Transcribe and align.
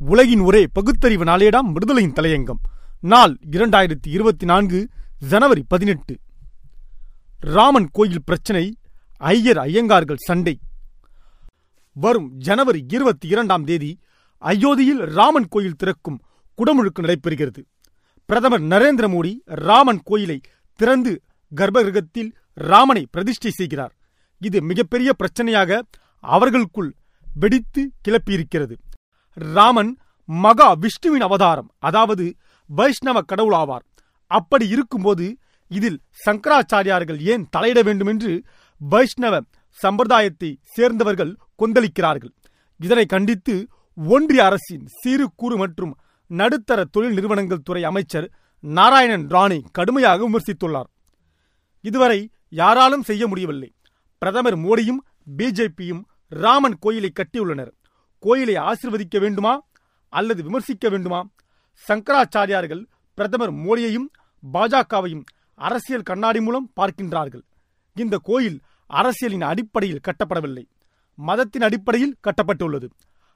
உலகின் 0.00 0.40
ஒரே 0.40 0.66
பகுத்தறிவு 0.66 1.24
நாளேடாம் 1.24 1.72
விடுதலையின் 1.72 2.12
தலையங்கம். 2.12 2.60
நாள் 3.00 3.38
இரண்டாயிரத்தி 3.50 4.06
இருபத்தி 4.06 4.46
நான்கு 4.46 4.88
ஜனவரி 5.18 5.64
பதினெட்டு. 5.68 6.18
ராமன் 7.36 7.88
கோயில் 7.92 8.24
பிரச்சனை 8.24 8.76
ஐயர் 9.16 9.56
ஐயங்கார்கள் 9.56 10.16
சண்டை. 10.16 10.58
வரும் 11.92 12.32
ஜனவரி 12.32 12.84
இருபத்தி 12.88 13.28
இரண்டாம் 13.28 13.64
தேதி 13.64 13.98
அயோத்தியில் 14.42 15.04
ராமன் 15.14 15.48
கோயில் 15.48 15.76
திறக்கும் 15.76 16.20
குடமுழுக்கு 16.56 17.00
நடைபெறுகிறது. 17.00 17.64
பிரதமர் 18.24 18.62
நரேந்திர 18.62 19.08
மோடி 19.08 19.34
ராமன் 19.44 20.00
கோயிலை 20.04 20.40
திறந்து 20.76 21.22
கர்ப்பகிரகத்தில் 21.56 22.30
ராமனை 22.52 23.06
பிரதிஷ்டை 23.10 23.50
செய்கிறார். 23.50 23.96
இது 24.38 24.62
மிகப்பெரிய 24.62 25.12
பிரச்சனையாக 25.18 25.80
அவர்களுக்குள் 26.20 26.94
வெடித்து 27.34 27.90
கிளப்பியிருக்கிறது. 28.08 28.72
ராமன் 29.40 29.98
மகா 30.24 30.72
விஷ்ணுவின் 30.72 31.20
அவதாரம் 31.20 31.70
அதாவது 31.78 32.36
வைஷ்ணவ 32.66 33.20
கடவுளாவார் 33.20 33.84
அப்படி 34.26 34.68
இருக்கும்போது 34.68 35.26
இதில் 35.68 36.00
சங்கராச்சாரியார்கள் 36.26 37.20
ஏன் 37.20 37.48
தலையிட 37.56 37.82
வேண்டும் 37.82 38.06
என்று 38.06 38.44
வைஷ்ணவ 38.80 39.40
சம்பிரதாயத்தை 39.72 40.58
சேர்ந்தவர்கள் 40.62 41.36
கொந்தளிக்கிறார்கள். 41.62 42.32
இதனை 42.76 43.06
கண்டித்து 43.06 43.68
ஒன்றிய 43.96 44.44
அரசின் 44.44 44.86
சிறு 44.86 45.30
குறு 45.36 45.56
மற்றும் 45.56 45.98
நடுத்தர 46.26 46.84
தொழில் 46.84 47.14
நிறுவனங்கள் 47.14 47.62
துறை 47.62 47.84
அமைச்சர் 47.84 48.30
நாராயணன் 48.60 49.28
ராணி 49.28 49.64
கடுமையாக 49.72 50.28
விமர்சித்துள்ளார். 50.28 50.88
இதுவரை 51.80 52.30
யாராலும் 52.48 53.02
செய்ய 53.02 53.26
முடியவில்லை. 53.26 53.74
பிரதமர் 54.18 54.56
மோடியும் 54.56 55.00
பிஜேபியும் 55.36 56.02
ராமன் 56.28 56.78
கோயிலை 56.78 57.12
கட்டியுள்ளனர். 57.12 57.72
கோயிலை 58.18 58.54
ஆசிர்வதிக்க 58.54 59.20
வேண்டுமா 59.20 59.66
அல்லது 60.08 60.42
விமர்சிக்க 60.42 60.88
வேண்டுமா? 60.88 61.28
சங்கராச்சாரியார்கள் 61.88 62.84
பிரதமர் 63.14 63.52
மோடியையும் 63.52 64.08
பாஜகவையும் 64.52 65.24
அரசியல் 65.54 66.02
கண்ணாடி 66.02 66.40
மூலம் 66.40 66.70
பார்க்கின்றார்கள். 66.80 67.42
இந்த 67.94 68.18
கோயில் 68.22 68.60
அரசியலின் 68.86 69.40
அடிப்படையில் 69.40 70.00
கட்டப்படவில்லை. 70.00 70.64
மதத்தின் 71.14 71.62
அடிப்படையில் 71.62 72.16
கட்டப்பட்டுள்ளது. 72.22 72.88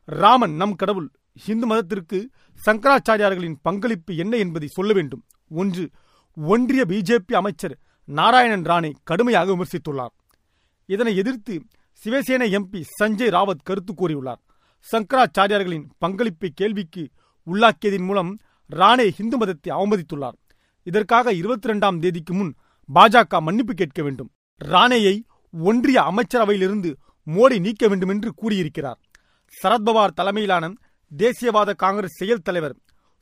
ராமன் 0.05 0.55
நம் 0.55 0.75
கடவுள் 0.75 1.11
இந்து 1.47 1.67
மதத்திற்கு 1.67 2.31
சங்கராச்சாரியார்களின் 2.67 3.55
பங்களிப்பு 3.63 4.17
என்ன 4.17 4.37
என்பதை 4.37 4.69
சொல்ல 4.69 4.93
வேண்டும். 4.93 5.25
ஒன்று 5.49 5.91
ஒன்றிய 6.35 6.85
பிஜேபி 6.89 7.35
அமைச்சர் 7.35 7.79
நாராயணன் 8.05 8.63
ராணே 8.63 8.93
கடுமையாக 9.05 9.57
விமர்சித்துள்ளார். 9.57 10.15
இதனை 10.87 11.17
எதிர்த்து 11.17 11.63
சிவசேனை 12.05 12.59
எம்பி 12.59 12.83
சஞ்சய் 13.03 13.31
ராவத் 13.31 13.63
கருத்து 13.63 13.95
கூறியுள்ளார். 13.95 14.43
சங்கராச்சாரியார்களின் 14.91 15.87
பங்களிப்பை 15.99 16.51
கேள்விக்கு 16.61 17.03
உள்ளாக்கியதன் 17.47 18.07
மூலம் 18.09 18.33
ராணே 18.71 19.07
இந்து 19.21 19.37
மதத்தை 19.39 19.71
அவமதித்துள்ளார். 19.77 20.37
இதற்காக 20.87 21.33
இருபத்தி 21.41 21.69
இரண்டாம் 21.69 21.99
தேதிக்கு 22.01 22.35
முன் 22.35 22.53
பாஜக 22.89 23.41
மன்னிப்பு 23.41 23.75
கேட்க 23.75 24.01
வேண்டும். 24.03 24.31
ராணேயை 24.61 25.17
ஒன்றிய 25.55 25.99
அமைச்சரவையிலிருந்து 26.11 26.91
மோடி 27.27 27.57
நீக்க 27.61 27.89
வேண்டும் 27.89 28.09
என்று 28.09 28.31
கூறியிருக்கிறார் 28.35 28.99
சரத்பவார் 29.55 30.17
தலைமையிலான 30.19 30.73
தேசியவாத 31.13 31.71
காங்கிரஸ் 31.75 32.19
செயல் 32.21 32.45
தலைவர் 32.47 32.77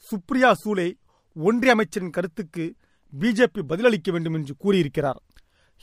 சுப்ரியா 0.07 0.51
சூலே 0.63 0.89
ஒன்றிய 1.37 1.73
அமைச்சரின் 1.73 2.15
கருத்துக்கு 2.17 2.65
பிஜேபி 3.13 3.63
பதிலளிக்க 3.71 4.09
வேண்டும் 4.13 4.35
என்று 4.35 4.55
கூறியிருக்கிறார். 4.57 5.21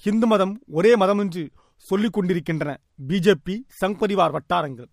இந்து 0.03 0.27
மதம் 0.27 0.53
ஒரே 0.67 0.95
மதம் 0.95 1.19
என்று 1.19 1.43
சொல்லிக் 1.85 2.13
கொண்டிருக்கின்றன 2.13 2.71
பிஜேபி 3.07 3.55
சங் 3.79 3.97
பரிவார் 4.01 4.35
வட்டாரங்கள். 4.35 4.89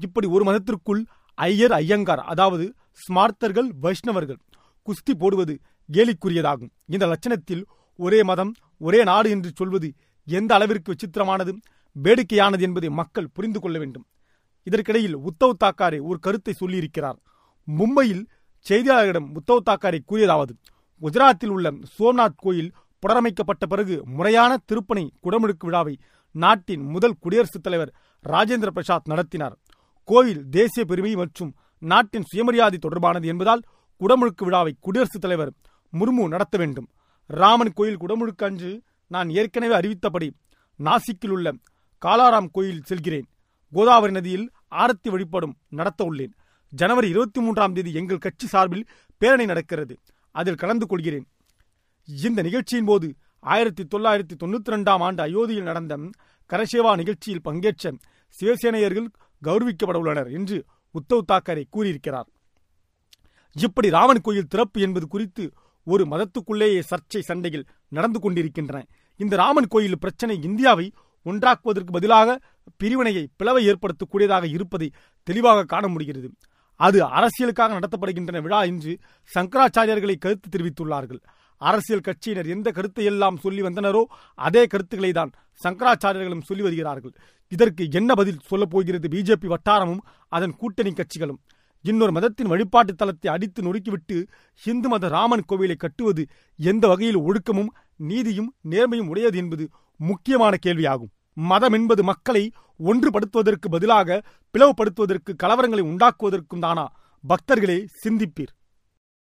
இப்படி 0.00 0.26
ஒரு 0.26 0.44
மதத்திற்குள் 0.44 1.02
ஐயர் 1.34 1.72
ஐயங்கார் 1.72 2.22
அதாவது 2.32 2.66
ஸ்மார்த்தர்கள் 3.02 3.68
வைஷ்ணவர்கள் 3.80 4.40
குஸ்தி 4.86 5.12
போடுவது 5.18 5.54
கேலிக்குரியதாகும். 5.88 6.70
இந்த 6.86 7.04
லட்சணத்தில் 7.06 7.64
ஒரே 7.98 8.22
மதம் 8.22 8.52
ஒரே 8.78 9.04
நாடு 9.04 9.30
என்று 9.30 9.50
சொல்வது 9.54 9.88
எந்த 10.26 10.54
அளவிற்கு 10.54 10.90
விசித்திரமானது 10.92 11.52
வேடிக்கையானது 11.96 12.60
என்பதை 12.60 12.88
மக்கள் 12.90 13.32
புரிந்து 13.32 13.60
கொள்ள 13.60 13.78
வேண்டும். 13.78 14.06
இதற்கிடையில் 14.66 15.16
உத்தவ் 15.16 15.60
தாக்காரே 15.64 15.98
ஒரு 16.02 16.18
கருத்தை 16.18 16.54
சொல்லியிருக்கிறார். 16.60 17.18
மும்பையில் 17.68 18.24
செய்தியாளர்களிடம் 18.66 19.28
உத்தவ் 19.38 19.66
தாக்காரே 19.70 19.98
கூறியதாவது 20.10 20.52
குஜராத்தில் 21.02 21.52
உள்ள 21.56 21.70
சோம்நாத் 21.98 22.40
கோயில் 22.44 22.70
புனரமைக்கப்பட்ட 23.02 23.64
பிறகு 23.68 23.96
முறையான 24.06 24.52
திருப்பணி 24.64 25.04
குடமுழுக்கு 25.22 25.64
விழாவை 25.64 25.94
நாட்டின் 26.34 26.84
முதல் 26.94 27.18
குடியரசுத் 27.18 27.62
தலைவர் 27.62 27.92
ராஜேந்திர 28.24 28.70
பிரசாத் 28.70 29.08
நடத்தினார். 29.08 29.56
கோயில் 30.08 30.48
தேசிய 30.50 30.84
பெருமை 30.84 31.14
மற்றும் 31.14 31.54
நாட்டின் 31.78 32.22
சுயமரியாதை 32.22 32.78
தொடர்பானது 32.78 33.26
என்பதால் 33.26 33.62
குடமுழுக்கு 34.00 34.44
விழாவை 34.44 34.76
குடியரசுத் 34.80 35.20
தலைவர் 35.20 35.52
முர்மு 35.92 36.28
நடத்த 36.28 36.58
வேண்டும். 36.58 36.88
ராமன் 37.26 37.72
கோயில் 37.72 38.00
குடமுழுக்கு 38.00 38.44
அன்று 38.44 38.82
நான் 39.06 39.30
ஏற்கனவே 39.30 39.74
அறிவித்தபடி 39.74 40.28
நாசிக்கில் 40.78 41.28
உள்ள 41.28 41.52
காலாராம் 42.06 42.48
கோயில் 42.52 42.82
செல்கிறேன். 42.82 43.26
கோதாவரி 43.72 44.12
நதியில் 44.12 44.50
ஆரத்தி 44.70 45.10
வழிபாடும் 45.10 45.56
நடத்த 45.68 46.04
உள்ளேன். 46.04 46.32
ஜனவரி 46.68 47.08
இருபத்தி 47.08 47.40
மூன்றாம் 47.40 47.72
தேதி 47.72 47.92
எங்கள் 47.92 48.18
கட்சி 48.18 48.46
சார்பில் 48.46 48.88
பேரணி 49.18 49.44
நடக்கிறது. 49.44 49.98
அதில் 50.30 50.60
கலந்து 50.62 50.86
கொள்கிறேன். 50.86 51.26
இந்த 52.24 52.42
நிகழ்ச்சியின் 52.42 52.84
போது 52.84 53.14
ஆயிரத்தி 53.40 53.82
தொள்ளாயிரத்தி 53.82 54.36
தொண்ணூத்தி 54.44 54.70
ரெண்டாம் 54.70 55.02
ஆண்டு 55.08 55.22
அயோத்தியில் 55.22 55.68
நடந்த 55.70 55.98
கரசேவா 56.52 56.96
நிகழ்ச்சியில் 56.96 57.42
பங்கேற்ற 57.42 57.96
சிவசேனையர்கள் 58.40 59.08
கௌரவிக்கப்பட 59.46 59.96
உள்ளனர் 60.02 60.30
என்று 60.38 60.56
உத்தவ் 60.94 61.28
தாக்கரே 61.32 61.64
கூறியிருக்கிறார். 61.70 62.28
இப்படி 63.56 63.88
ராமன் 63.90 64.20
கோயில் 64.20 64.50
திறப்பு 64.52 64.80
என்பது 64.80 65.06
குறித்து 65.06 65.44
ஒரு 65.86 66.04
மதத்துக்குள்ளேயே 66.04 66.80
சர்ச்சை 66.90 67.20
சண்டைகள் 67.20 67.68
நடந்து 67.88 68.18
கொண்டிருக்கின்றன. 68.20 68.80
இந்த 69.16 69.36
ராமன் 69.36 69.66
கோயில் 69.66 69.98
பிரச்சனை 69.98 70.34
இந்தியாவை 70.42 70.86
ஒன்றாக்குவதற்கு 71.26 71.92
பதிலாக 71.92 72.38
பிரிவினையை 72.76 73.28
பிளவை 73.36 73.62
ஏற்படுத்தக்கூடியதாக 73.70 74.44
இருப்பதை 74.48 74.88
தெளிவாக 75.22 75.64
காண 75.64 75.88
முடிகிறது. 75.88 76.28
அது 76.80 76.98
அரசியலுக்காக 77.18 77.76
நடத்தப்படுகின்றன 77.78 78.40
விழா 78.42 78.60
என்று 78.62 78.92
சங்கராச்சாரியர்களை 79.34 80.16
கருத்து 80.18 80.48
தெரிவித்துள்ளார்கள். 80.48 81.20
அரசியல் 81.60 82.06
கட்சியினர் 82.08 82.48
எந்த 82.54 82.68
கருத்தை 82.70 83.04
எல்லாம் 83.04 83.38
சொல்லி 83.44 83.62
வந்தனரோ 83.62 84.02
அதே 84.38 84.62
கருத்துக்களை 84.66 85.12
தான் 85.12 85.30
சங்கராச்சாரியர்களும் 85.60 86.46
சொல்லி 86.48 86.62
வருகிறார்கள். 86.62 87.14
இதற்கு 87.52 87.84
என்ன 87.90 88.14
பதில் 88.14 88.44
சொல்லப் 88.50 88.72
போகிறது 88.72 89.08
பிஜேபி 89.08 89.48
வட்டாரமும் 89.54 90.02
அதன் 90.28 90.56
கூட்டணி 90.56 90.92
கட்சிகளும்? 90.92 91.40
இன்னொரு 91.84 92.12
மதத்தின் 92.12 92.50
வழிபாட்டு 92.52 92.92
தலத்தை 92.92 93.28
அடித்து 93.28 93.60
நொறுக்கிவிட்டு 93.62 94.16
இந்து 94.62 94.88
மத 94.88 95.08
ராமன் 95.08 95.44
கோவிலை 95.50 95.76
கட்டுவது 95.76 96.22
எந்த 96.58 96.84
வகையில் 96.88 97.18
ஒழுக்கமும் 97.18 97.70
நீதியும் 97.96 98.50
நேர்மையும் 98.70 99.10
உடையது 99.12 99.38
என்பது 99.38 99.64
முக்கியமான 100.00 100.56
கேள்வியாகும். 100.66 101.12
மதம் 101.36 101.72
என்பது 101.72 102.02
மக்களை 102.04 102.44
ஒன்றுபடுத்துவதற்கு 102.88 103.68
பதிலாக 103.70 104.18
பிளவுபடுத்துவதற்கு 104.54 105.32
கலவரங்களை 105.42 105.82
உண்டாக்குவதற்கும் 105.90 106.64
தானா 106.66 106.86
பக்தர்களே 107.24 107.78
சிந்திப்பீர். 108.04 108.52